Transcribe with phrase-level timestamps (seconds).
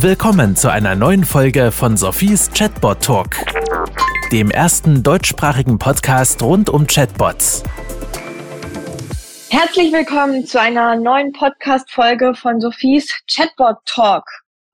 [0.00, 3.36] Willkommen zu einer neuen Folge von Sophies Chatbot Talk,
[4.30, 7.62] dem ersten deutschsprachigen Podcast rund um Chatbots.
[9.48, 14.24] Herzlich willkommen zu einer neuen Podcast-Folge von Sophies Chatbot Talk.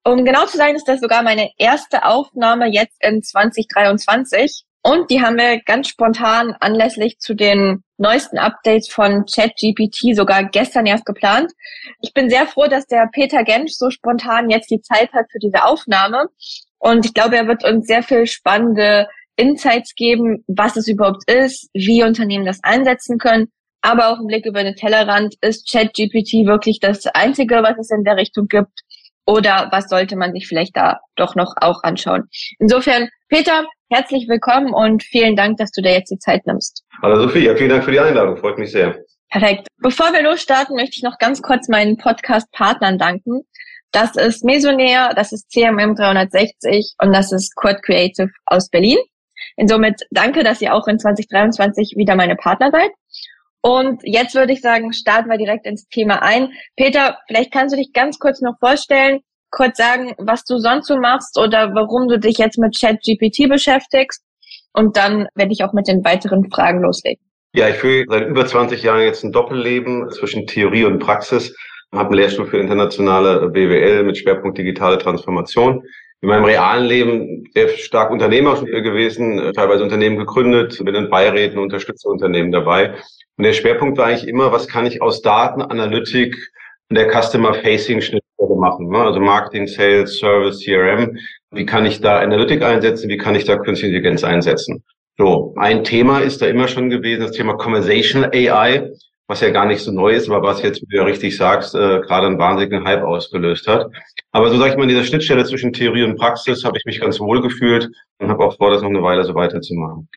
[0.02, 4.64] Um genau zu sein, ist das sogar meine erste Aufnahme jetzt in 2023.
[4.84, 10.86] Und die haben wir ganz spontan anlässlich zu den neuesten Updates von ChatGPT sogar gestern
[10.86, 11.52] erst geplant.
[12.00, 15.38] Ich bin sehr froh, dass der Peter Gensch so spontan jetzt die Zeit hat für
[15.38, 16.26] diese Aufnahme.
[16.78, 19.06] Und ich glaube, er wird uns sehr viel spannende
[19.36, 23.52] Insights geben, was es überhaupt ist, wie Unternehmen das einsetzen können.
[23.82, 28.02] Aber auch im Blick über den Tellerrand ist ChatGPT wirklich das Einzige, was es in
[28.02, 28.80] der Richtung gibt.
[29.26, 32.24] Oder was sollte man sich vielleicht da doch noch auch anschauen?
[32.58, 36.82] Insofern, Peter, herzlich willkommen und vielen Dank, dass du dir jetzt die Zeit nimmst.
[37.02, 38.98] Hallo Sophie, ja, vielen Dank für die Einladung, freut mich sehr.
[39.30, 39.68] Perfekt.
[39.78, 43.42] Bevor wir losstarten, möchte ich noch ganz kurz meinen Podcast-Partnern danken.
[43.92, 48.98] Das ist Mesonair, das ist CMM 360 und das ist Quad Creative aus Berlin.
[49.56, 52.90] Insomit danke, dass ihr auch in 2023 wieder meine Partner seid.
[53.62, 56.52] Und jetzt würde ich sagen, starten wir direkt ins Thema ein.
[56.76, 60.96] Peter, vielleicht kannst du dich ganz kurz noch vorstellen, kurz sagen, was du sonst so
[60.96, 64.24] machst oder warum du dich jetzt mit ChatGPT beschäftigst.
[64.72, 67.22] Und dann werde ich auch mit den weiteren Fragen loslegen.
[67.54, 71.54] Ja, ich führe seit über 20 Jahren jetzt ein Doppelleben zwischen Theorie und Praxis.
[71.92, 75.82] Habe einen Lehrstuhl für internationale BWL mit Schwerpunkt digitale Transformation.
[76.22, 82.08] In meinem realen Leben sehr stark Unternehmer gewesen, teilweise Unternehmen gegründet, bin in Beiräten, unterstütze
[82.08, 82.94] Unternehmen dabei.
[83.36, 86.36] Und der Schwerpunkt war eigentlich immer, was kann ich aus Daten, Analytik
[86.88, 88.88] und der Customer-Facing-Schnittstelle machen?
[88.88, 88.98] Ne?
[88.98, 91.16] Also Marketing, Sales, Service, CRM.
[91.50, 93.08] Wie kann ich da Analytik einsetzen?
[93.08, 94.82] Wie kann ich da Künstliche Intelligenz einsetzen?
[95.18, 98.90] So, ein Thema ist da immer schon gewesen, das Thema Conversational AI,
[99.28, 101.74] was ja gar nicht so neu ist, aber was jetzt, wie du ja richtig sagst,
[101.74, 103.90] äh, gerade einen wahnsinnigen Hype ausgelöst hat.
[104.32, 107.00] Aber so sage ich mal, in dieser Schnittstelle zwischen Theorie und Praxis habe ich mich
[107.00, 110.08] ganz wohl gefühlt und habe auch vor, das noch eine Weile so weiterzumachen.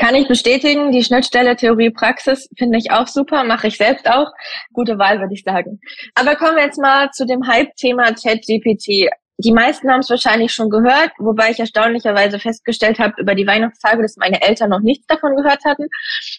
[0.00, 4.28] Kann ich bestätigen, die Schnittstelle Theorie-Praxis finde ich auch super, mache ich selbst auch.
[4.72, 5.78] Gute Wahl, würde ich sagen.
[6.14, 9.10] Aber kommen wir jetzt mal zu dem Hype-Thema ChatGPT.
[9.36, 14.00] Die meisten haben es wahrscheinlich schon gehört, wobei ich erstaunlicherweise festgestellt habe über die Weihnachtstage,
[14.00, 15.86] dass meine Eltern noch nichts davon gehört hatten.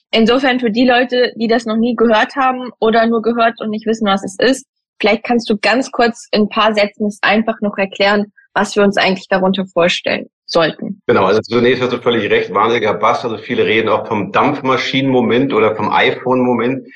[0.10, 3.86] Insofern für die Leute, die das noch nie gehört haben oder nur gehört und nicht
[3.86, 4.66] wissen, was es ist,
[5.00, 8.82] vielleicht kannst du ganz kurz in ein paar Sätzen es einfach noch erklären, was wir
[8.82, 11.02] uns eigentlich darunter vorstellen sollten.
[11.08, 13.24] Genau, also zunächst hast du völlig recht, wahnsinniger Bass.
[13.24, 16.88] Also viele reden auch vom Dampfmaschinenmoment oder vom iPhone-Moment.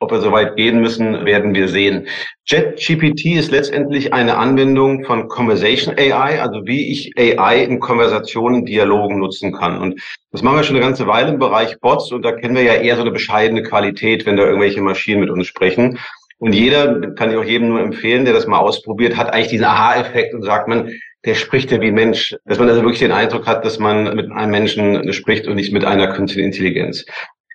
[0.00, 2.08] Ob wir so weit gehen müssen, werden wir sehen.
[2.46, 9.18] JetGPT ist letztendlich eine Anwendung von Conversation AI, also wie ich AI in Konversationen, Dialogen
[9.18, 9.78] nutzen kann.
[9.78, 10.02] Und
[10.32, 12.74] das machen wir schon eine ganze Weile im Bereich Bots und da kennen wir ja
[12.74, 15.98] eher so eine bescheidene Qualität, wenn da irgendwelche Maschinen mit uns sprechen.
[16.38, 19.64] Und jeder, kann ich auch jedem nur empfehlen, der das mal ausprobiert, hat eigentlich diesen
[19.64, 20.90] Aha-Effekt und sagt man,
[21.24, 22.36] der spricht ja wie Mensch.
[22.44, 25.72] Dass man also wirklich den Eindruck hat, dass man mit einem Menschen spricht und nicht
[25.72, 27.04] mit einer künstlichen Intelligenz.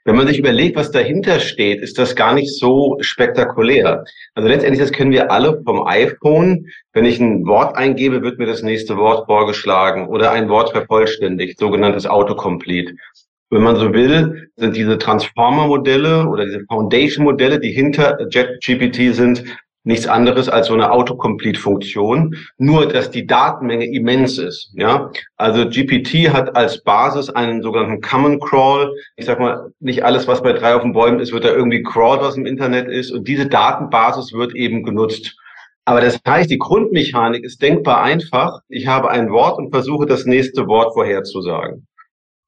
[0.05, 4.05] Wenn man sich überlegt, was dahinter steht, ist das gar nicht so spektakulär.
[4.33, 6.65] Also letztendlich, das kennen wir alle vom iPhone.
[6.93, 11.59] Wenn ich ein Wort eingebe, wird mir das nächste Wort vorgeschlagen oder ein Wort vervollständigt,
[11.59, 12.95] sogenanntes Autocomplete.
[13.51, 19.43] Wenn man so will, sind diese Transformer-Modelle oder diese Foundation-Modelle, die hinter JetGPT sind,
[19.83, 24.71] nichts anderes als so eine Autocomplete-Funktion, nur dass die Datenmenge immens ist.
[24.73, 28.93] Ja, also GPT hat als Basis einen sogenannten Common Crawl.
[29.15, 31.81] Ich sag mal, nicht alles, was bei drei auf den Bäumen ist, wird da irgendwie
[31.81, 33.11] crawled, was im Internet ist.
[33.11, 35.35] Und diese Datenbasis wird eben genutzt.
[35.85, 38.59] Aber das heißt, die Grundmechanik ist denkbar einfach.
[38.67, 41.87] Ich habe ein Wort und versuche das nächste Wort vorherzusagen.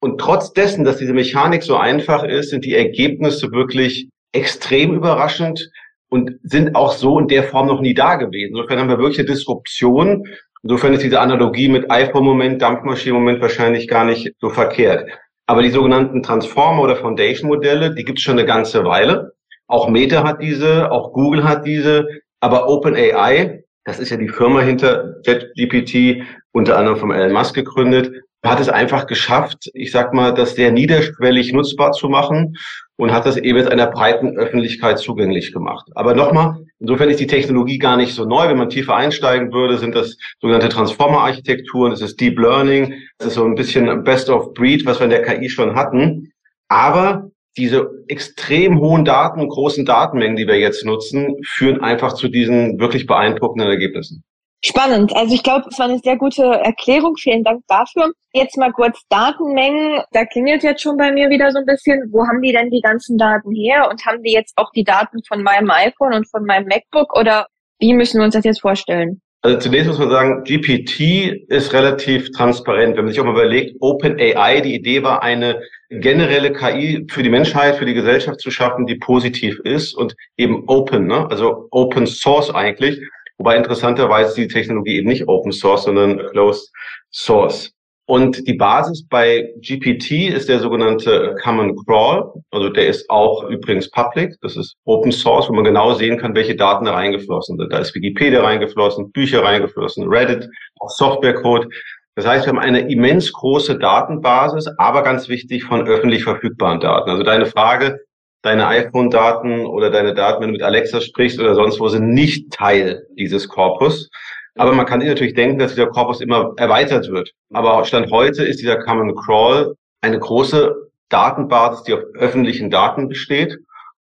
[0.00, 5.70] Und trotz dessen, dass diese Mechanik so einfach ist, sind die Ergebnisse wirklich extrem überraschend
[6.12, 8.54] und sind auch so in der Form noch nie da gewesen.
[8.54, 10.28] Insofern haben wir wirklich eine Disruption.
[10.62, 15.08] Insofern ist diese Analogie mit iPhone-Moment, Dampfmaschinen-Moment wahrscheinlich gar nicht so verkehrt.
[15.46, 19.32] Aber die sogenannten Transformer- oder Foundation-Modelle, die gibt es schon eine ganze Weile.
[19.68, 22.06] Auch Meta hat diese, auch Google hat diese,
[22.40, 28.12] aber OpenAI, das ist ja die Firma hinter JetGPT, unter anderem von Elon Musk gegründet,
[28.50, 32.56] hat es einfach geschafft, ich sag mal, das sehr niederschwellig nutzbar zu machen
[32.96, 35.88] und hat das eben jetzt einer breiten Öffentlichkeit zugänglich gemacht.
[35.94, 38.48] Aber nochmal, insofern ist die Technologie gar nicht so neu.
[38.48, 43.34] Wenn man tiefer einsteigen würde, sind das sogenannte Transformer-Architekturen, das ist Deep Learning, das ist
[43.34, 46.32] so ein bisschen Best of Breed, was wir in der KI schon hatten.
[46.68, 52.28] Aber diese extrem hohen Daten und großen Datenmengen, die wir jetzt nutzen, führen einfach zu
[52.28, 54.24] diesen wirklich beeindruckenden Ergebnissen.
[54.64, 55.14] Spannend.
[55.16, 57.16] Also ich glaube, es war eine sehr gute Erklärung.
[57.16, 58.12] Vielen Dank dafür.
[58.32, 60.02] Jetzt mal kurz Datenmengen.
[60.12, 62.00] Da klingelt jetzt schon bei mir wieder so ein bisschen.
[62.12, 63.88] Wo haben die denn die ganzen Daten her?
[63.90, 67.18] Und haben die jetzt auch die Daten von meinem iPhone und von meinem MacBook?
[67.18, 67.48] Oder
[67.80, 69.20] wie müssen wir uns das jetzt vorstellen?
[69.44, 72.96] Also zunächst muss man sagen, GPT ist relativ transparent.
[72.96, 75.60] Wenn man sich auch mal überlegt, OpenAI, die Idee war, eine
[75.90, 80.62] generelle KI für die Menschheit, für die Gesellschaft zu schaffen, die positiv ist und eben
[80.68, 81.26] open, ne?
[81.28, 83.00] also Open Source eigentlich.
[83.42, 86.70] Wobei interessanterweise die Technologie eben nicht Open Source, sondern Closed
[87.10, 87.72] Source.
[88.06, 92.32] Und die Basis bei GPT ist der sogenannte Common Crawl.
[92.52, 94.36] Also der ist auch übrigens public.
[94.42, 97.72] Das ist Open Source, wo man genau sehen kann, welche Daten da reingeflossen sind.
[97.72, 100.48] Da ist Wikipedia reingeflossen, Bücher reingeflossen, Reddit,
[100.78, 101.66] auch Softwarecode.
[102.14, 107.10] Das heißt, wir haben eine immens große Datenbasis, aber ganz wichtig von öffentlich verfügbaren Daten.
[107.10, 107.98] Also deine Frage,
[108.42, 112.52] deine iPhone-Daten oder deine Daten, wenn du mit Alexa sprichst oder sonst wo, sind nicht
[112.52, 114.10] Teil dieses Korpus.
[114.56, 117.32] Aber man kann sich natürlich denken, dass dieser Korpus immer erweitert wird.
[117.52, 120.74] Aber Stand heute ist dieser Common Crawl eine große
[121.08, 123.56] Datenbasis, die auf öffentlichen Daten besteht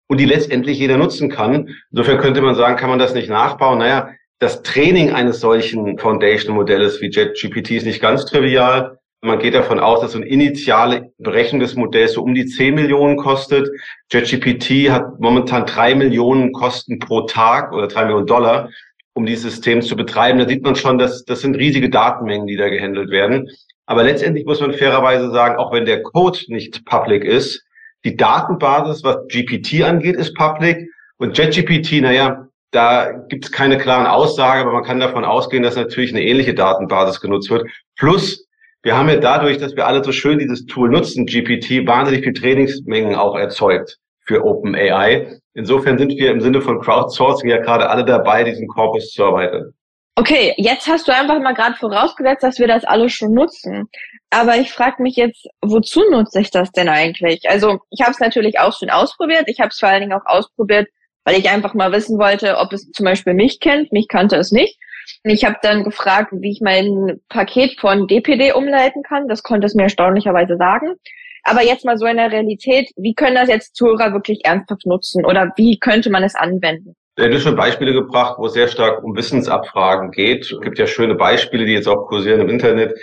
[0.09, 1.69] und die letztendlich jeder nutzen kann.
[1.93, 3.79] Insofern könnte man sagen, kann man das nicht nachbauen?
[3.79, 4.11] Naja,
[4.41, 8.99] das Training eines solchen Foundation-Modells wie JetGPT ist nicht ganz trivial.
[9.23, 12.75] Man geht davon aus, dass so eine initiale Berechnung des Modells so um die 10
[12.75, 13.69] Millionen kostet.
[14.11, 18.71] JetGPT hat momentan drei Millionen Kosten pro Tag oder drei Millionen Dollar
[19.13, 20.39] um dieses System zu betreiben.
[20.39, 23.51] Da sieht man schon, dass das sind riesige Datenmengen, die da gehandelt werden.
[23.87, 27.65] Aber letztendlich muss man fairerweise sagen, auch wenn der Code nicht public ist,
[28.05, 30.89] die Datenbasis, was GPT angeht, ist public.
[31.19, 35.77] Und JetGPT, naja, da gibt es keine klaren Aussagen, aber man kann davon ausgehen, dass
[35.77, 37.69] natürlich eine ähnliche Datenbasis genutzt wird.
[37.97, 38.47] Plus,
[38.83, 42.33] wir haben ja dadurch, dass wir alle so schön dieses Tool nutzen, GPT, wahnsinnig viel
[42.33, 45.39] Trainingsmengen auch erzeugt für OpenAI.
[45.55, 49.73] Insofern sind wir im Sinne von Crowdsourcing ja gerade alle dabei, diesen Korpus zu erweitern.
[50.17, 53.89] Okay, jetzt hast du einfach mal gerade vorausgesetzt, dass wir das alle schon nutzen.
[54.31, 57.49] Aber ich frage mich jetzt, wozu nutze ich das denn eigentlich?
[57.49, 59.45] Also ich habe es natürlich auch schon ausprobiert.
[59.47, 60.89] Ich habe es vor allen Dingen auch ausprobiert,
[61.25, 63.93] weil ich einfach mal wissen wollte, ob es zum Beispiel mich kennt.
[63.93, 64.79] Mich kannte es nicht.
[65.25, 69.29] Ich habe dann gefragt, wie ich mein Paket von DPD umleiten kann.
[69.29, 70.95] Das konnte es mir erstaunlicherweise sagen.
[71.43, 75.25] Aber jetzt mal so in der Realität, wie können das jetzt Zuhörer wirklich ernsthaft nutzen
[75.25, 76.97] oder wie könnte man es anwenden?
[77.17, 80.51] Du hast schon Beispiele gebracht, wo es sehr stark um Wissensabfragen geht.
[80.51, 82.95] Es gibt ja schöne Beispiele, die jetzt auch kursieren im Internet,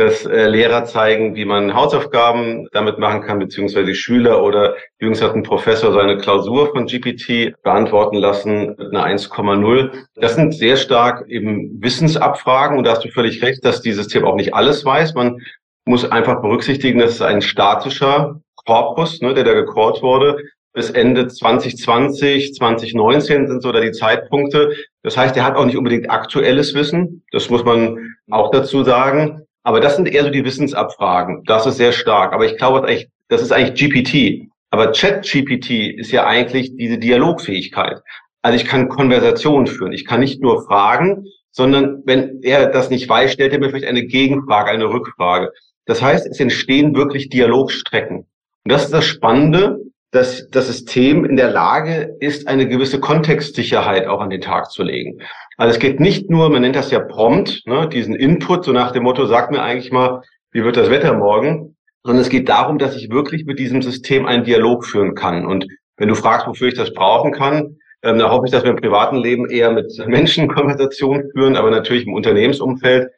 [0.00, 5.34] dass äh, Lehrer zeigen, wie man Hausaufgaben damit machen kann, beziehungsweise Schüler oder jüngst hat
[5.34, 9.92] ein Professor seine Klausur von GPT beantworten lassen mit einer 1,0.
[10.14, 14.24] Das sind sehr stark eben Wissensabfragen und da hast du völlig recht, dass dieses System
[14.24, 15.14] auch nicht alles weiß.
[15.14, 15.42] Man
[15.84, 20.38] muss einfach berücksichtigen, dass es ein statischer Korpus, ne, der da gecallt wurde.
[20.72, 24.72] Bis Ende 2020, 2019 sind so da die Zeitpunkte.
[25.02, 27.22] Das heißt, er hat auch nicht unbedingt aktuelles Wissen.
[27.32, 29.42] Das muss man auch dazu sagen.
[29.62, 31.44] Aber das sind eher so die Wissensabfragen.
[31.44, 32.32] Das ist sehr stark.
[32.32, 32.86] Aber ich glaube,
[33.28, 34.50] das ist eigentlich GPT.
[34.70, 38.00] Aber Chat-GPT ist ja eigentlich diese Dialogfähigkeit.
[38.42, 39.92] Also ich kann Konversationen führen.
[39.92, 43.86] Ich kann nicht nur fragen, sondern wenn er das nicht weiß, stellt er mir vielleicht
[43.86, 45.50] eine Gegenfrage, eine Rückfrage.
[45.86, 48.18] Das heißt, es entstehen wirklich Dialogstrecken.
[48.18, 49.80] Und das ist das Spannende,
[50.12, 54.82] dass das System in der Lage ist, eine gewisse Kontextsicherheit auch an den Tag zu
[54.82, 55.20] legen.
[55.60, 58.92] Also es geht nicht nur, man nennt das ja prompt, ne, diesen Input, so nach
[58.92, 60.22] dem Motto, sag mir eigentlich mal,
[60.52, 64.24] wie wird das Wetter morgen, sondern es geht darum, dass ich wirklich mit diesem System
[64.24, 65.44] einen Dialog führen kann.
[65.44, 65.66] Und
[65.98, 68.80] wenn du fragst, wofür ich das brauchen kann, ähm, da hoffe ich, dass wir im
[68.80, 73.10] privaten Leben eher mit Menschen Konversationen führen, aber natürlich im Unternehmensumfeld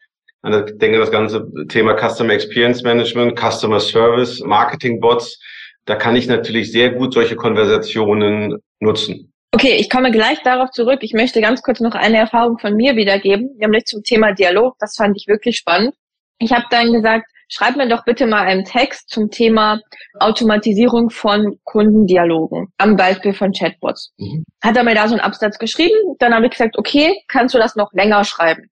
[0.44, 5.38] ich denke, das ganze Thema Customer Experience Management, Customer Service, Marketing Bots,
[5.84, 9.31] da kann ich natürlich sehr gut solche Konversationen nutzen.
[9.54, 11.00] Okay, ich komme gleich darauf zurück.
[11.02, 14.76] Ich möchte ganz kurz noch eine Erfahrung von mir wiedergeben, nämlich zum Thema Dialog.
[14.78, 15.94] Das fand ich wirklich spannend.
[16.38, 19.78] Ich habe dann gesagt, schreib mir doch bitte mal einen Text zum Thema
[20.18, 24.14] Automatisierung von Kundendialogen am Beispiel von Chatbots.
[24.16, 24.44] Mhm.
[24.64, 27.58] Hat er mir da so einen Absatz geschrieben, dann habe ich gesagt, okay, kannst du
[27.58, 28.70] das noch länger schreiben?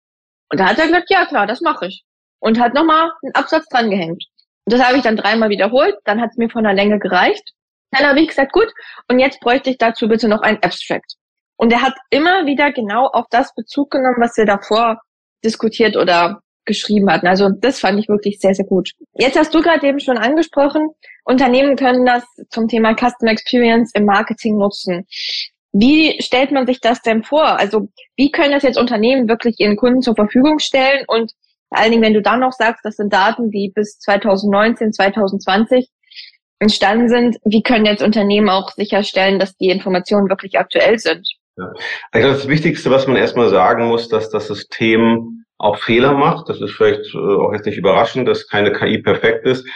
[0.51, 2.05] Und da hat er gesagt, ja klar, das mache ich.
[2.41, 4.25] Und hat nochmal einen Absatz dran gehängt.
[4.65, 7.53] Und das habe ich dann dreimal wiederholt, dann hat es mir von der Länge gereicht.
[7.91, 8.73] Dann habe ich gesagt, gut,
[9.09, 11.17] und jetzt bräuchte ich dazu bitte noch ein Abstract.
[11.57, 15.01] Und er hat immer wieder genau auf das Bezug genommen, was wir davor
[15.45, 17.27] diskutiert oder geschrieben hatten.
[17.27, 18.93] Also das fand ich wirklich sehr, sehr gut.
[19.15, 20.89] Jetzt hast du gerade eben schon angesprochen,
[21.25, 25.07] Unternehmen können das zum Thema Customer Experience im Marketing nutzen.
[25.73, 27.59] Wie stellt man sich das denn vor?
[27.59, 31.05] Also wie können das jetzt Unternehmen wirklich ihren Kunden zur Verfügung stellen?
[31.07, 31.33] Und
[31.69, 35.89] vor allen Dingen, wenn du dann noch sagst, das sind Daten, die bis 2019, 2020
[36.61, 41.27] entstanden sind, wie können jetzt Unternehmen auch sicherstellen, dass die Informationen wirklich aktuell sind?
[41.57, 41.73] Ja.
[42.13, 46.49] Also das Wichtigste, was man erstmal sagen muss, dass das System auch Fehler macht.
[46.49, 49.67] Das ist vielleicht äh, auch jetzt nicht überraschend, dass keine KI perfekt ist.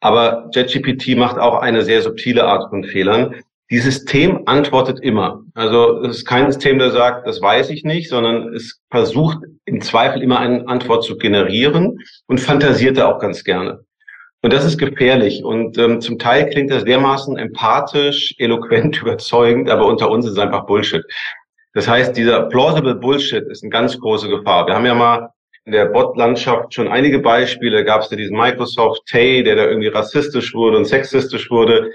[0.00, 3.34] Aber JetGPT macht auch eine sehr subtile Art von Fehlern.
[3.70, 5.42] Die System antwortet immer.
[5.54, 9.80] Also es ist kein System, der sagt, das weiß ich nicht, sondern es versucht im
[9.80, 13.84] Zweifel immer eine Antwort zu generieren und fantasiert da auch ganz gerne.
[14.46, 15.42] Und das ist gefährlich.
[15.42, 20.38] Und ähm, zum Teil klingt das dermaßen empathisch, eloquent, überzeugend, aber unter uns ist es
[20.38, 21.02] einfach Bullshit.
[21.74, 24.68] Das heißt, dieser plausible Bullshit ist eine ganz große Gefahr.
[24.68, 25.30] Wir haben ja mal
[25.64, 27.84] in der Bot-Landschaft schon einige Beispiele.
[27.84, 31.90] Gab es ja diesen Microsoft Tay, der da irgendwie rassistisch wurde und sexistisch wurde.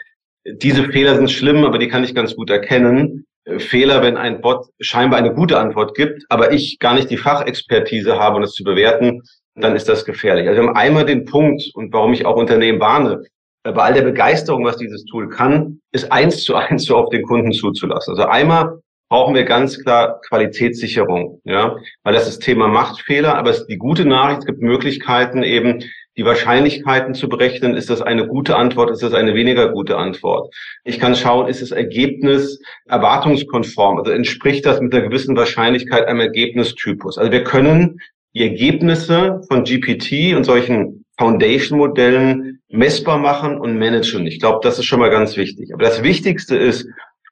[0.46, 3.25] Diese Fehler sind schlimm, aber die kann ich ganz gut erkennen.
[3.60, 8.20] Fehler, wenn ein Bot scheinbar eine gute Antwort gibt, aber ich gar nicht die Fachexpertise
[8.20, 9.22] habe, um das zu bewerten,
[9.63, 10.48] dann ist das gefährlich.
[10.48, 13.24] Also wir haben einmal den Punkt und warum ich auch Unternehmen warne,
[13.63, 17.10] äh, bei all der Begeisterung, was dieses Tool kann, ist eins zu eins so auf
[17.10, 18.12] den Kunden zuzulassen.
[18.12, 23.60] Also einmal brauchen wir ganz klar Qualitätssicherung, ja, weil das ist Thema Machtfehler, aber es
[23.60, 25.84] ist die gute Nachricht, es gibt Möglichkeiten eben,
[26.18, 27.75] die Wahrscheinlichkeiten zu berechnen.
[27.75, 28.91] Ist das eine gute Antwort?
[28.91, 30.53] Ist das eine weniger gute Antwort?
[30.84, 33.98] Ich kann schauen, ist das Ergebnis erwartungskonform?
[33.98, 37.18] Also entspricht das mit einer gewissen Wahrscheinlichkeit einem Ergebnistypus?
[37.18, 38.01] Also wir können
[38.33, 44.25] die Ergebnisse von GPT und solchen Foundation-Modellen messbar machen und managen.
[44.25, 45.73] Ich glaube, das ist schon mal ganz wichtig.
[45.73, 46.88] Aber das Wichtigste ist,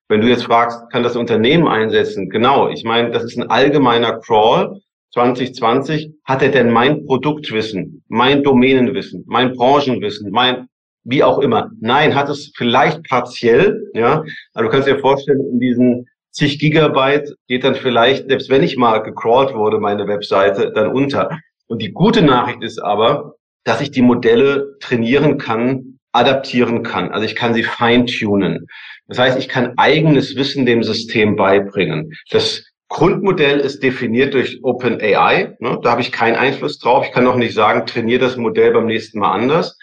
[0.10, 2.30] wenn du jetzt fragst, kann das Unternehmen einsetzen?
[2.30, 4.82] Genau, ich meine, das ist ein allgemeiner Crawl.
[5.14, 10.68] 2020, hat er denn mein Produktwissen, mein Domänenwissen, mein Branchenwissen, mein
[11.04, 11.72] wie auch immer?
[11.80, 14.24] Nein, hat es vielleicht partiell, ja.
[14.54, 18.78] Aber du kannst dir vorstellen, in diesen zig Gigabyte geht dann vielleicht, selbst wenn ich
[18.78, 21.40] mal gecrawlt wurde, meine Webseite, dann unter.
[21.68, 27.12] Und die gute Nachricht ist aber, dass ich die Modelle trainieren kann, adaptieren kann.
[27.12, 28.66] Also ich kann sie feintunen.
[29.08, 32.12] Das heißt, ich kann eigenes Wissen dem System beibringen.
[32.32, 35.56] Das Grundmodell ist definiert durch OpenAI.
[35.60, 35.80] Ne?
[35.84, 37.06] Da habe ich keinen Einfluss drauf.
[37.06, 39.78] Ich kann auch nicht sagen, trainiere das Modell beim nächsten Mal anders.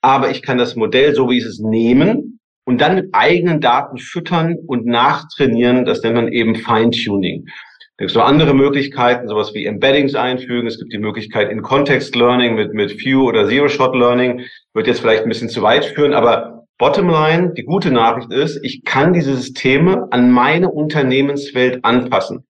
[0.00, 2.37] Aber ich kann das Modell, so wie es ist, nehmen
[2.68, 5.86] und dann mit eigenen Daten füttern und nachtrainieren.
[5.86, 7.46] Das nennt man eben Feintuning.
[7.46, 10.66] Es gibt so andere Möglichkeiten, sowas wie Embeddings einfügen.
[10.66, 14.42] Es gibt die Möglichkeit in Context Learning mit, mit Few oder Zero-Shot Learning.
[14.74, 18.84] Wird jetzt vielleicht ein bisschen zu weit führen, aber Bottomline, die gute Nachricht ist, ich
[18.84, 22.44] kann diese Systeme an meine Unternehmenswelt anpassen.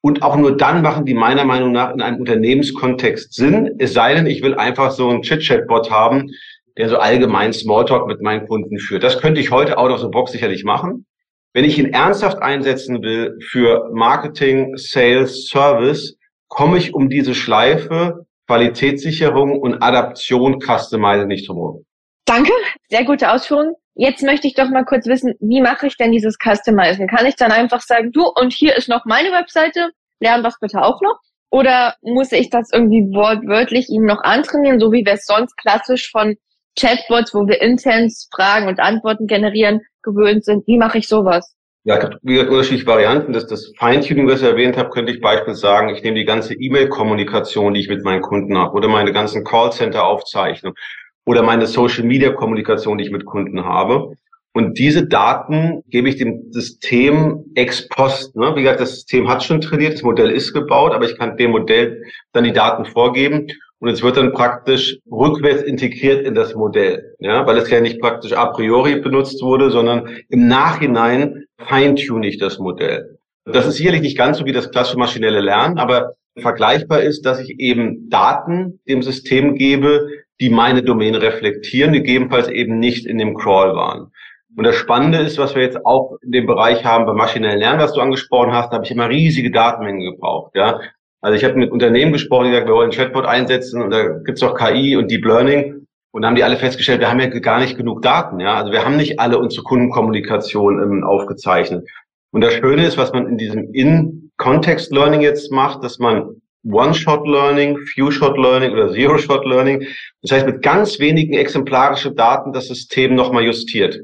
[0.00, 3.74] Und auch nur dann machen die meiner Meinung nach in einem Unternehmenskontext Sinn.
[3.80, 6.30] Es sei denn, ich will einfach so einen Chit-Chat-Bot haben,
[6.78, 9.02] der so allgemein Smalltalk mit meinen Kunden führt.
[9.02, 11.06] Das könnte ich heute out of the box sicherlich machen.
[11.52, 16.16] Wenn ich ihn ernsthaft einsetzen will für Marketing, Sales, Service,
[16.48, 21.84] komme ich um diese Schleife Qualitätssicherung und Adaption Customize nicht drum
[22.26, 22.52] Danke,
[22.88, 23.74] sehr gute Ausführungen.
[23.94, 27.08] Jetzt möchte ich doch mal kurz wissen, wie mache ich denn dieses Customizen?
[27.08, 29.90] Kann ich dann einfach sagen, du, und hier ist noch meine Webseite,
[30.20, 31.18] lern das bitte auch noch?
[31.50, 36.10] Oder muss ich das irgendwie wortwörtlich ihm noch antrainieren, so wie wir es sonst klassisch
[36.10, 36.36] von
[36.78, 40.66] Chatbots, wo wir intens Fragen und Antworten generieren, gewöhnt sind.
[40.66, 41.54] Wie mache ich sowas?
[41.84, 43.32] Ja, wie gesagt, unterschiedliche Varianten.
[43.32, 46.54] Das, das Feintuning, was ich erwähnt habe, könnte ich beispielsweise sagen, ich nehme die ganze
[46.54, 50.76] E-Mail-Kommunikation, die ich mit meinen Kunden habe, oder meine ganzen Callcenter-Aufzeichnungen,
[51.24, 54.14] oder meine Social-Media-Kommunikation, die ich mit Kunden habe.
[54.52, 58.34] Und diese Daten gebe ich dem System ex post.
[58.34, 58.56] Ne?
[58.56, 61.52] Wie gesagt, das System hat schon trainiert, das Modell ist gebaut, aber ich kann dem
[61.52, 62.02] Modell
[62.32, 63.48] dann die Daten vorgeben
[63.86, 68.00] und es wird dann praktisch rückwärts integriert in das Modell, ja, weil es ja nicht
[68.00, 73.20] praktisch a priori benutzt wurde, sondern im Nachhinein feintune ich das Modell.
[73.44, 77.38] Das ist sicherlich nicht ganz so wie das klassische maschinelle Lernen, aber vergleichbar ist, dass
[77.38, 80.08] ich eben Daten dem System gebe,
[80.40, 84.10] die meine Domäne reflektieren, gegebenenfalls eben nicht in dem Crawl waren.
[84.56, 87.78] Und das Spannende ist, was wir jetzt auch in dem Bereich haben beim maschinellen Lernen,
[87.78, 90.56] was du angesprochen hast, da habe ich immer riesige Datenmengen gebraucht.
[90.56, 90.80] Ja,
[91.20, 94.42] also ich habe mit Unternehmen gesprochen, die gesagt, wir wollen Chatbot einsetzen und da gibt's
[94.42, 95.86] auch KI und Deep Learning.
[96.12, 98.40] Und haben die alle festgestellt, wir haben ja gar nicht genug Daten.
[98.40, 101.86] Ja, also wir haben nicht alle unsere Kundenkommunikation ähm, aufgezeichnet.
[102.30, 108.72] Und das Schöne ist, was man in diesem In-Context-Learning jetzt macht, dass man One-Shot-Learning, Few-Shot-Learning
[108.72, 109.86] oder Zero-Shot-Learning,
[110.22, 114.00] das heißt mit ganz wenigen exemplarischen Daten das System nochmal justiert.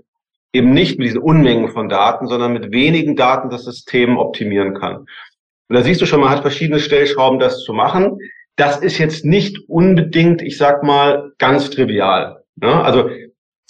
[0.52, 5.07] Eben nicht mit diesen Unmengen von Daten, sondern mit wenigen Daten das System optimieren kann.
[5.73, 8.19] Und da siehst du schon, man hat verschiedene Stellschrauben, das zu machen.
[8.57, 12.43] Das ist jetzt nicht unbedingt, ich sag mal, ganz trivial.
[12.57, 12.85] Ne?
[12.85, 13.09] Also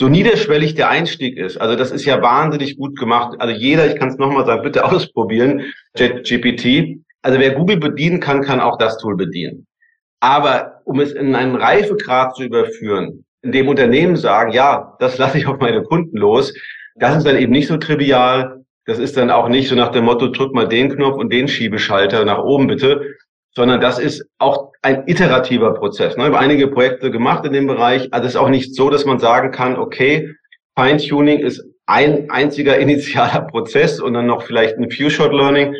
[0.00, 3.36] so niederschwellig der Einstieg ist, also das ist ja wahnsinnig gut gemacht.
[3.38, 5.62] Also jeder, ich kann es nochmal sagen, bitte ausprobieren,
[5.94, 6.98] GPT.
[7.22, 9.68] Also wer Google bedienen kann, kann auch das Tool bedienen.
[10.18, 15.38] Aber um es in einen Reifegrad zu überführen, in dem Unternehmen sagen, ja, das lasse
[15.38, 16.52] ich auf meine Kunden los,
[16.96, 18.61] das ist dann eben nicht so trivial.
[18.84, 21.48] Das ist dann auch nicht so nach dem Motto, drück mal den Knopf und den
[21.48, 23.16] Schiebeschalter nach oben bitte,
[23.54, 26.16] sondern das ist auch ein iterativer Prozess.
[26.16, 26.24] Ne?
[26.24, 28.08] Ich habe einige Projekte gemacht in dem Bereich.
[28.12, 30.34] Also es ist auch nicht so, dass man sagen kann, okay,
[30.74, 35.74] Feintuning ist ein einziger initialer Prozess und dann noch vielleicht ein Few-Shot-Learning,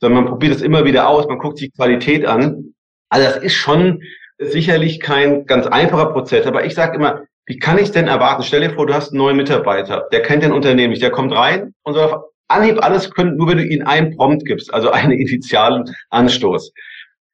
[0.00, 2.74] sondern man probiert es immer wieder aus, man guckt sich Qualität an.
[3.08, 4.02] Also das ist schon
[4.38, 8.42] sicherlich kein ganz einfacher Prozess, aber ich sage immer, wie kann ich denn erwarten?
[8.42, 11.32] Stell dir vor, du hast einen neuen Mitarbeiter, der kennt den Unternehmen nicht, der kommt
[11.32, 14.90] rein und soll auf Anhieb alles können, nur wenn du ihm einen Prompt gibst, also
[14.90, 16.72] einen initialen Anstoß.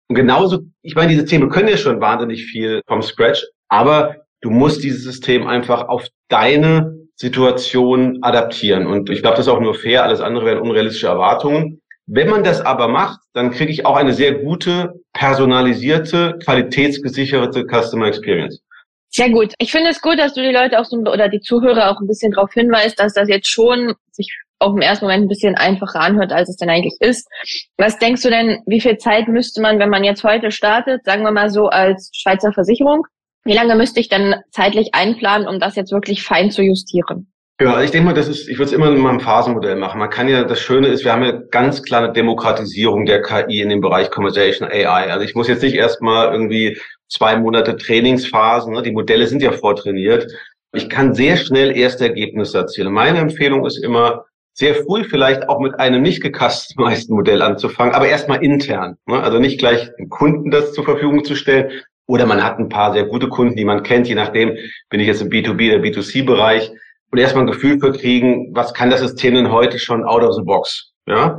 [0.08, 4.50] Und genauso, ich meine, diese Systeme können ja schon wahnsinnig viel vom Scratch, aber du
[4.50, 8.86] musst dieses System einfach auf deine Situation adaptieren.
[8.86, 11.80] Und ich glaube, das ist auch nur fair, alles andere wären unrealistische Erwartungen.
[12.06, 18.06] Wenn man das aber macht, dann kriege ich auch eine sehr gute, personalisierte, qualitätsgesicherte Customer
[18.06, 18.60] Experience.
[19.08, 19.54] Sehr gut.
[19.58, 22.06] Ich finde es gut, dass du die Leute auch so, oder die Zuhörer auch ein
[22.06, 26.00] bisschen darauf hinweist, dass das jetzt schon sich auf den ersten Moment ein bisschen einfacher
[26.00, 27.28] anhört, als es denn eigentlich ist.
[27.76, 31.22] Was denkst du denn, wie viel Zeit müsste man, wenn man jetzt heute startet, sagen
[31.22, 33.06] wir mal so als Schweizer Versicherung,
[33.44, 37.32] wie lange müsste ich denn zeitlich einplanen, um das jetzt wirklich fein zu justieren?
[37.60, 40.00] Ja, ich denke mal, das ist, ich würde es immer in meinem Phasenmodell machen.
[40.00, 43.68] Man kann ja, das Schöne ist, wir haben ja ganz kleine Demokratisierung der KI in
[43.68, 45.12] dem Bereich Conversation AI.
[45.12, 46.78] Also ich muss jetzt nicht erstmal irgendwie
[47.08, 48.82] zwei Monate Trainingsphasen, ne?
[48.82, 50.26] die Modelle sind ja vortrainiert.
[50.72, 52.92] Ich kann sehr schnell erste Ergebnisse erzielen.
[52.92, 58.08] Meine Empfehlung ist immer, sehr früh vielleicht auch mit einem nicht gecustomized Modell anzufangen, aber
[58.08, 58.96] erstmal intern.
[59.06, 59.22] Ne?
[59.22, 61.70] Also nicht gleich dem Kunden das zur Verfügung zu stellen.
[62.06, 64.56] Oder man hat ein paar sehr gute Kunden, die man kennt, je nachdem,
[64.90, 66.72] bin ich jetzt im B2B oder B2C-Bereich
[67.10, 70.34] und erstmal ein Gefühl für kriegen, was kann das System denn heute schon out of
[70.34, 70.92] the box?
[71.06, 71.38] Ja.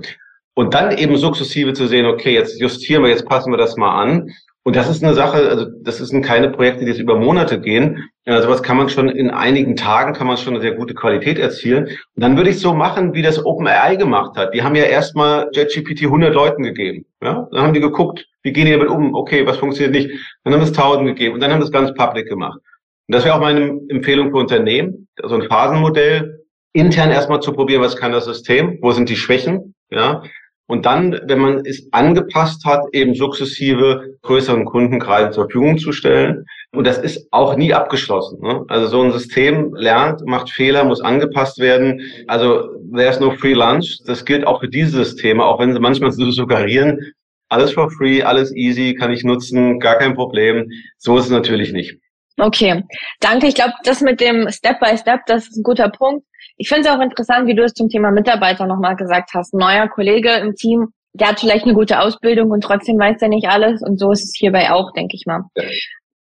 [0.55, 4.01] Und dann eben sukzessive zu sehen, okay, jetzt justieren wir, jetzt passen wir das mal
[4.01, 4.31] an.
[4.65, 8.09] Und das ist eine Sache, also das sind keine Projekte, die jetzt über Monate gehen.
[8.25, 11.37] Ja, sowas kann man schon in einigen Tagen, kann man schon eine sehr gute Qualität
[11.37, 11.85] erzielen.
[11.87, 14.53] Und dann würde ich so machen, wie das OpenAI gemacht hat.
[14.53, 17.05] Die haben ja erstmal JetGPT 100 Leuten gegeben.
[17.21, 19.13] Ja, dann haben die geguckt, wie gehen die damit um?
[19.15, 20.09] Okay, was funktioniert nicht?
[20.45, 22.59] Dann haben es 1000 gegeben und dann haben das ganz public gemacht.
[23.07, 27.81] Und das wäre auch meine Empfehlung für Unternehmen, also ein Phasenmodell, intern erstmal zu probieren,
[27.81, 30.23] was kann das System, wo sind die Schwächen, ja,
[30.67, 36.45] und dann, wenn man es angepasst hat, eben sukzessive größeren Kundenkreisen zur Verfügung zu stellen.
[36.71, 38.39] Und das ist auch nie abgeschlossen.
[38.41, 38.63] Ne?
[38.69, 42.01] Also so ein System lernt, macht Fehler, muss angepasst werden.
[42.27, 43.99] Also there's no free lunch.
[44.05, 47.13] Das gilt auch für diese Systeme, auch wenn sie manchmal so suggerieren,
[47.49, 50.69] alles for free, alles easy, kann ich nutzen, gar kein Problem.
[50.97, 51.99] So ist es natürlich nicht.
[52.37, 52.83] Okay,
[53.19, 53.47] danke.
[53.47, 56.25] Ich glaube, das mit dem Step by Step, das ist ein guter Punkt.
[56.57, 59.53] Ich finde es auch interessant, wie du es zum Thema Mitarbeiter nochmal gesagt hast.
[59.53, 63.29] Ein neuer Kollege im Team, der hat vielleicht eine gute Ausbildung und trotzdem weiß er
[63.29, 63.81] nicht alles.
[63.81, 65.43] Und so ist es hierbei auch, denke ich mal.
[65.55, 65.63] Ja.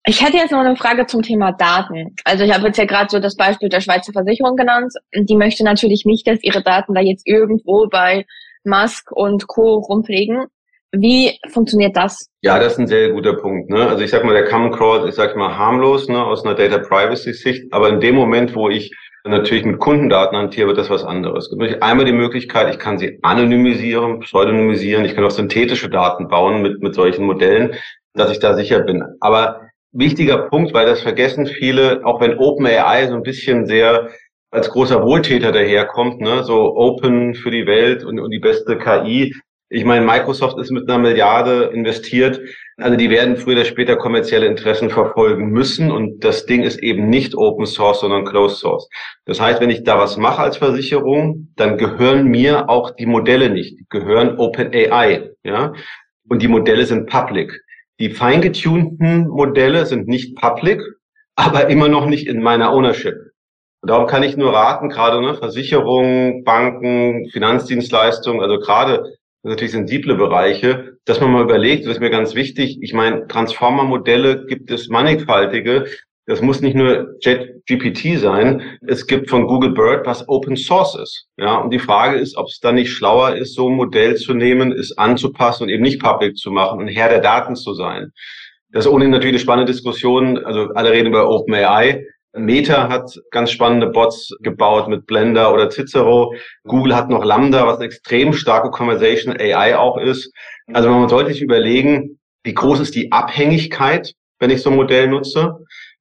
[0.07, 2.15] Ich hätte jetzt noch eine Frage zum Thema Daten.
[2.25, 4.93] Also ich habe jetzt ja gerade so das Beispiel der Schweizer Versicherung genannt.
[5.15, 8.25] Die möchte natürlich nicht, dass ihre Daten da jetzt irgendwo bei
[8.65, 9.75] Musk und Co.
[9.75, 10.47] rumfliegen.
[10.93, 12.31] Wie funktioniert das?
[12.41, 13.69] Ja, das ist ein sehr guter Punkt.
[13.69, 13.87] Ne?
[13.87, 16.55] Also ich sag mal, der Common Crawl ist, sag ich mal, harmlos ne, aus einer
[16.55, 17.71] Data Privacy Sicht.
[17.73, 18.91] Aber in dem Moment, wo ich
[19.25, 21.45] natürlich mit Kundendaten hantiere, wird das was anderes.
[21.45, 25.05] Es gibt natürlich einmal die Möglichkeit, ich kann sie anonymisieren, pseudonymisieren.
[25.05, 27.75] Ich kann auch synthetische Daten bauen mit, mit solchen Modellen,
[28.15, 29.05] dass ich da sicher bin.
[29.21, 34.09] Aber wichtiger Punkt, weil das vergessen viele, auch wenn OpenAI so ein bisschen sehr
[34.51, 39.35] als großer Wohltäter daherkommt, ne, so open für die Welt und, und die beste KI,
[39.71, 42.41] ich meine, Microsoft ist mit einer Milliarde investiert.
[42.79, 45.91] Also die werden früher oder später kommerzielle Interessen verfolgen müssen.
[45.91, 48.89] Und das Ding ist eben nicht Open Source, sondern Closed Source.
[49.27, 53.51] Das heißt, wenn ich da was mache als Versicherung, dann gehören mir auch die Modelle
[53.51, 53.79] nicht.
[53.79, 55.33] Die gehören OpenAI.
[55.43, 55.75] Ja?
[56.29, 57.53] Und die Modelle sind public.
[58.01, 60.81] Die feingetunten Modelle sind nicht public,
[61.37, 63.17] aber immer noch nicht in meiner Ownership.
[63.83, 70.17] Und darum kann ich nur raten, gerade ne, Versicherungen, Banken, Finanzdienstleistungen, also gerade natürlich sensible
[70.17, 74.89] Bereiche, dass man mal überlegt, das ist mir ganz wichtig, ich meine, Transformer-Modelle gibt es
[74.89, 75.87] mannigfaltige.
[76.27, 78.79] Das muss nicht nur JetGPT sein.
[78.87, 81.27] Es gibt von Google Bird, was Open Source ist.
[81.39, 84.35] Ja, und die Frage ist, ob es dann nicht schlauer ist, so ein Modell zu
[84.35, 88.13] nehmen, es anzupassen und eben nicht public zu machen und Herr der Daten zu sein.
[88.71, 90.37] Das ist ohnehin natürlich eine spannende Diskussion.
[90.45, 92.05] Also alle reden über OpenAI.
[92.35, 96.35] Meta hat ganz spannende Bots gebaut mit Blender oder Cicero.
[96.65, 100.33] Google hat noch Lambda, was eine extrem starke Conversation AI auch ist.
[100.73, 105.09] Also man sollte sich überlegen, wie groß ist die Abhängigkeit, wenn ich so ein Modell
[105.09, 105.59] nutze?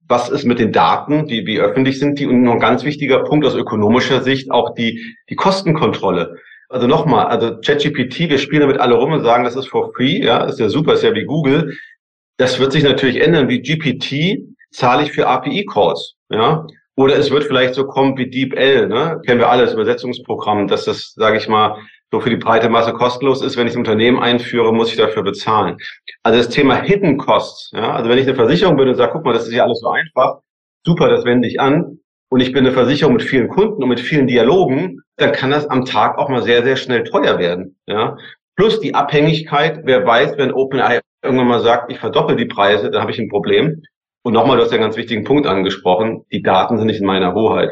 [0.09, 1.27] Was ist mit den Daten?
[1.29, 2.27] Wie, wie öffentlich sind die?
[2.27, 6.37] Und noch ein ganz wichtiger Punkt aus ökonomischer Sicht, auch die, die Kostenkontrolle.
[6.69, 10.23] Also nochmal, also ChatGPT, wir spielen damit alle rum und sagen, das ist for free,
[10.23, 11.77] ja, ist ja super, ist ja wie Google.
[12.37, 16.16] Das wird sich natürlich ändern, wie GPT zahle ich für API-Calls.
[16.29, 16.65] Ja?
[16.95, 19.21] Oder es wird vielleicht so kommen wie DeepL, ne?
[19.25, 21.77] kennen wir alles, Übersetzungsprogramm, dass das, sage ich mal,
[22.11, 23.57] so für die breite Masse kostenlos ist.
[23.57, 25.77] Wenn ich ein Unternehmen einführe, muss ich dafür bezahlen.
[26.23, 27.93] Also das Thema Hidden Costs, ja?
[27.93, 29.89] also wenn ich eine Versicherung bin und sage, guck mal, das ist ja alles so
[29.89, 30.39] einfach,
[30.85, 33.99] super, das wende ich an, und ich bin eine Versicherung mit vielen Kunden und mit
[33.99, 37.77] vielen Dialogen, dann kann das am Tag auch mal sehr, sehr schnell teuer werden.
[37.87, 38.17] Ja?
[38.55, 43.01] Plus die Abhängigkeit, wer weiß, wenn OpenAI irgendwann mal sagt, ich verdoppel die Preise, dann
[43.01, 43.81] habe ich ein Problem.
[44.27, 47.05] Und nochmal, du hast ja einen ganz wichtigen Punkt angesprochen, die Daten sind nicht in
[47.05, 47.69] meiner Hoheit.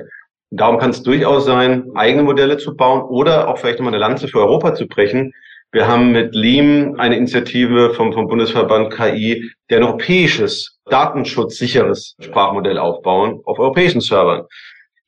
[0.51, 4.29] Darum kann es durchaus sein, eigene Modelle zu bauen oder auch vielleicht nochmal eine Lanze
[4.29, 5.33] für Europa zu brechen.
[5.73, 12.77] Wir haben mit LEAM eine Initiative vom, vom Bundesverband KI, der ein europäisches, datenschutzsicheres Sprachmodell
[12.77, 14.43] aufbauen auf europäischen Servern.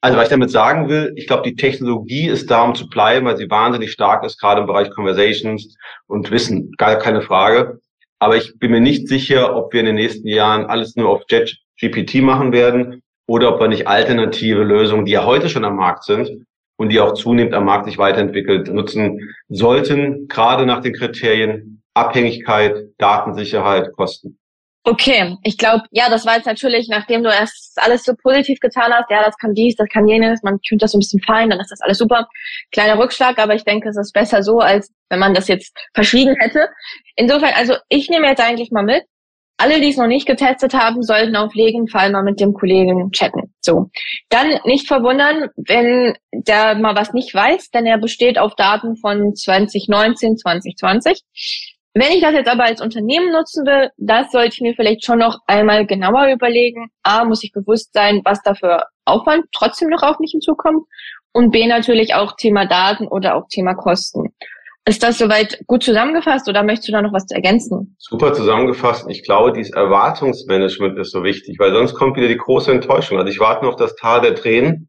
[0.02, 3.26] Also was ich damit sagen will, ich glaube, die Technologie ist da, um zu bleiben,
[3.26, 7.80] weil sie wahnsinnig stark ist, gerade im Bereich Conversations und Wissen, gar keine Frage.
[8.19, 11.23] Aber ich bin mir nicht sicher, ob wir in den nächsten Jahren alles nur auf
[11.30, 16.03] JetGPT machen werden oder ob wir nicht alternative Lösungen, die ja heute schon am Markt
[16.03, 16.45] sind
[16.77, 22.89] und die auch zunehmend am Markt sich weiterentwickelt, nutzen sollten, gerade nach den Kriterien Abhängigkeit,
[22.99, 24.38] Datensicherheit, Kosten.
[24.84, 28.94] Okay, ich glaube, ja, das war jetzt natürlich, nachdem du erst alles so positiv getan
[28.94, 31.50] hast, ja, das kann dies, das kann jenes, man könnte das so ein bisschen fein,
[31.50, 32.28] dann ist das alles super.
[32.72, 36.36] Kleiner Rückschlag, aber ich denke, es ist besser so, als wenn man das jetzt verschwiegen
[36.40, 36.70] hätte.
[37.18, 39.04] Insofern, also ich nehme jetzt eigentlich mal mit,
[39.58, 43.12] alle, die es noch nicht getestet haben, sollten auf jeden Fall mal mit dem Kollegen
[43.12, 43.54] chatten.
[43.60, 43.90] So.
[44.30, 49.36] Dann nicht verwundern, wenn der mal was nicht weiß, denn er besteht auf Daten von
[49.36, 51.24] 2019, 2020.
[52.00, 55.18] Wenn ich das jetzt aber als Unternehmen nutzen will, das sollte ich mir vielleicht schon
[55.18, 56.92] noch einmal genauer überlegen.
[57.02, 60.86] A, muss ich bewusst sein, was da für Aufwand trotzdem noch auf mich hinzukommt.
[61.34, 64.32] Und B, natürlich auch Thema Daten oder auch Thema Kosten.
[64.86, 67.96] Ist das soweit gut zusammengefasst oder möchtest du da noch was ergänzen?
[67.98, 69.08] Super zusammengefasst.
[69.10, 73.18] Ich glaube, dieses Erwartungsmanagement ist so wichtig, weil sonst kommt wieder die große Enttäuschung.
[73.18, 74.88] Also ich warte auf das Tal der Tränen.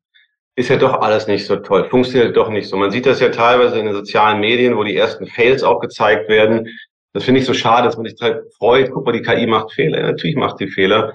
[0.57, 1.89] Ist ja doch alles nicht so toll.
[1.89, 2.77] Funktioniert doch nicht so.
[2.77, 6.29] Man sieht das ja teilweise in den sozialen Medien, wo die ersten Fails auch gezeigt
[6.29, 6.69] werden.
[7.13, 8.19] Das finde ich so schade, dass man sich
[8.59, 9.99] freut, guck mal, die KI macht Fehler.
[9.99, 11.15] Ja, natürlich macht sie Fehler.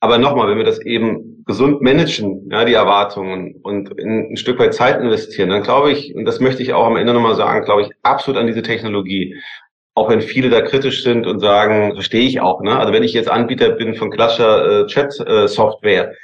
[0.00, 4.58] Aber nochmal, wenn wir das eben gesund managen, ja, die Erwartungen und in ein Stück
[4.58, 7.64] weit Zeit investieren, dann glaube ich, und das möchte ich auch am Ende nochmal sagen,
[7.64, 9.34] glaube ich absolut an diese Technologie.
[9.94, 12.78] Auch wenn viele da kritisch sind und sagen, verstehe ich auch, ne?
[12.78, 16.14] Also wenn ich jetzt Anbieter bin von klassischer äh, Chat-Software, äh,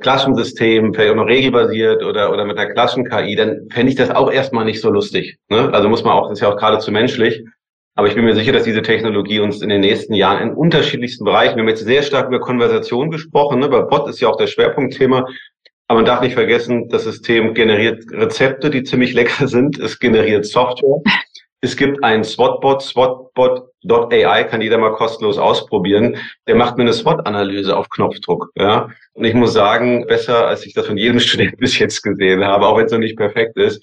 [0.00, 4.30] Klassensystem, vielleicht auch noch regelbasiert oder, oder mit einer Klassen-KI, dann fände ich das auch
[4.30, 5.38] erstmal nicht so lustig.
[5.48, 5.70] Ne?
[5.72, 7.44] Also muss man auch, das ist ja auch geradezu menschlich.
[7.98, 11.24] Aber ich bin mir sicher, dass diese Technologie uns in den nächsten Jahren in unterschiedlichsten
[11.24, 13.68] Bereichen, wir haben jetzt sehr stark über Konversation gesprochen, ne?
[13.68, 15.26] bei Bot ist ja auch der Schwerpunktthema,
[15.88, 19.80] aber man darf nicht vergessen, das System generiert Rezepte, die ziemlich lecker sind.
[19.80, 21.02] Es generiert Software.
[21.60, 26.18] Es gibt einen SWOT-Bot, SWOT-Bot.ai, kann jeder mal kostenlos ausprobieren.
[26.46, 28.52] Der macht mir eine SWOT-Analyse auf Knopfdruck.
[28.54, 28.90] Ja?
[29.14, 32.64] Und ich muss sagen, besser, als ich das von jedem Studenten bis jetzt gesehen habe,
[32.64, 33.82] auch wenn es noch nicht perfekt ist.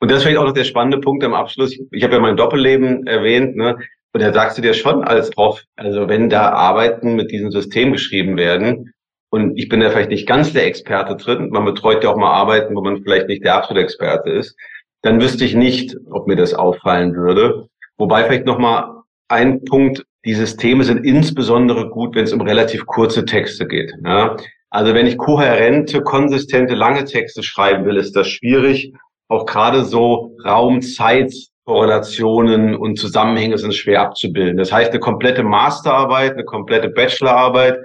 [0.00, 1.76] Und das ist vielleicht auch noch der spannende Punkt am Abschluss.
[1.90, 3.78] Ich habe ja mein Doppelleben erwähnt, ne?
[4.12, 7.92] Und da sagst du dir schon als Prof, also wenn da Arbeiten mit diesem System
[7.92, 8.92] geschrieben werden,
[9.30, 12.32] und ich bin da vielleicht nicht ganz der Experte drin, man betreut ja auch mal
[12.32, 14.56] Arbeiten, wo man vielleicht nicht der absolute Experte ist,
[15.02, 17.68] dann wüsste ich nicht, ob mir das auffallen würde.
[17.98, 23.24] Wobei vielleicht nochmal ein Punkt, die Systeme sind insbesondere gut, wenn es um relativ kurze
[23.24, 23.92] Texte geht.
[24.04, 24.36] Ja?
[24.70, 28.92] Also wenn ich kohärente, konsistente, lange Texte schreiben will, ist das schwierig
[29.28, 34.56] auch gerade so Raum-Zeit-Korrelationen und Zusammenhänge sind schwer abzubilden.
[34.56, 37.78] Das heißt, eine komplette Masterarbeit, eine komplette Bachelorarbeit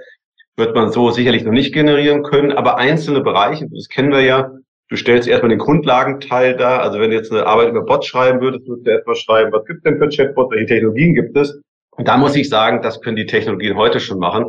[0.56, 4.50] wird man so sicherlich noch nicht generieren können, aber einzelne Bereiche, das kennen wir ja,
[4.88, 8.40] du stellst erstmal den Grundlagenteil da, also wenn du jetzt eine Arbeit über Bots schreiben
[8.40, 11.60] würdest, würdest du erstmal schreiben, was gibt es denn für Chatbots, welche Technologien gibt es?
[11.90, 14.46] Und da muss ich sagen, das können die Technologien heute schon machen.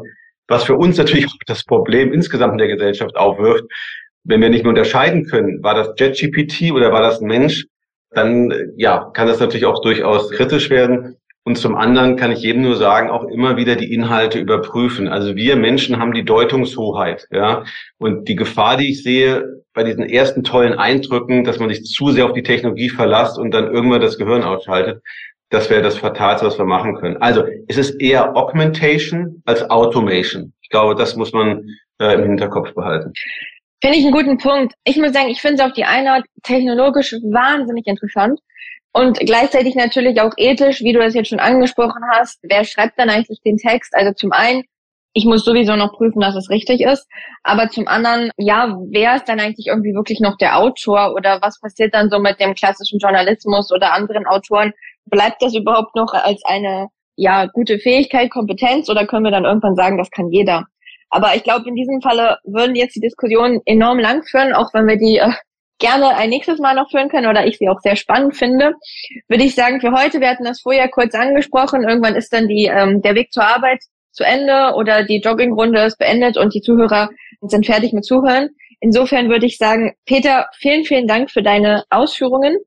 [0.48, 3.66] Was für uns natürlich auch das Problem insgesamt in der Gesellschaft aufwirft,
[4.26, 7.66] wenn wir nicht mehr unterscheiden können, war das JetGPT oder war das ein Mensch,
[8.12, 11.18] dann ja, kann das natürlich auch durchaus kritisch werden.
[11.44, 15.08] Und zum anderen kann ich jedem nur sagen, auch immer wieder die Inhalte überprüfen.
[15.08, 17.64] Also wir Menschen haben die Deutungshoheit, ja.
[18.00, 22.10] Und die Gefahr, die ich sehe bei diesen ersten tollen Eindrücken, dass man sich zu
[22.10, 25.04] sehr auf die Technologie verlasst und dann irgendwann das Gehirn ausschaltet,
[25.50, 27.18] das wäre das Fatalste, was wir machen können.
[27.18, 30.54] Also es ist eher Augmentation als Automation.
[30.62, 33.14] Ich glaube, das muss man äh, im Hinterkopf behalten.
[33.86, 34.74] Finde ich einen guten Punkt.
[34.84, 38.40] Ich muss sagen, ich finde es auf die eine Art technologisch wahnsinnig interessant
[38.94, 42.40] und gleichzeitig natürlich auch ethisch, wie du das jetzt schon angesprochen hast.
[42.42, 43.94] Wer schreibt dann eigentlich den Text?
[43.96, 44.64] Also zum einen,
[45.14, 47.08] ich muss sowieso noch prüfen, dass es richtig ist.
[47.44, 51.60] Aber zum anderen, ja, wer ist dann eigentlich irgendwie wirklich noch der Autor oder was
[51.62, 54.74] passiert dann so mit dem klassischen Journalismus oder anderen Autoren?
[55.06, 59.76] Bleibt das überhaupt noch als eine, ja, gute Fähigkeit, Kompetenz oder können wir dann irgendwann
[59.76, 60.66] sagen, das kann jeder?
[61.16, 64.86] Aber ich glaube, in diesem Falle würden jetzt die Diskussionen enorm lang führen, auch wenn
[64.86, 65.32] wir die äh,
[65.80, 68.74] gerne ein nächstes Mal noch führen können oder ich sie auch sehr spannend finde,
[69.30, 72.66] würde ich sagen, für heute, wir hatten das vorher kurz angesprochen, irgendwann ist dann die,
[72.66, 73.80] ähm, der Weg zur Arbeit
[74.12, 77.10] zu Ende oder die Joggingrunde ist beendet und die Zuhörer
[77.48, 78.50] sind fertig mit Zuhören.
[78.82, 82.58] Insofern würde ich sagen, Peter, vielen, vielen Dank für deine Ausführungen.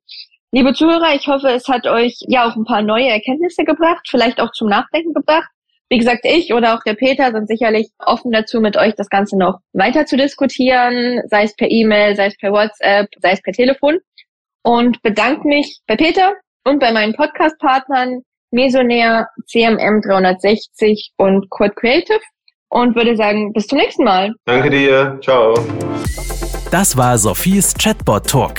[0.52, 4.40] Liebe Zuhörer, ich hoffe, es hat euch ja auch ein paar neue Erkenntnisse gebracht, vielleicht
[4.40, 5.50] auch zum Nachdenken gebracht.
[5.90, 9.38] Wie gesagt, ich oder auch der Peter sind sicherlich offen dazu, mit euch das Ganze
[9.38, 13.52] noch weiter zu diskutieren, sei es per E-Mail, sei es per WhatsApp, sei es per
[13.52, 13.98] Telefon.
[14.62, 22.20] Und bedanke mich bei Peter und bei meinen Podcast-Partnern Mesonair, CMM 360 und Quad Creative
[22.68, 24.34] und würde sagen, bis zum nächsten Mal.
[24.44, 25.18] Danke dir.
[25.22, 25.54] Ciao.
[26.70, 28.58] Das war Sophies Chatbot Talk.